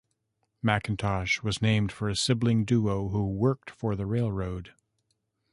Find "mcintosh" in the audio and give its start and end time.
0.65-1.43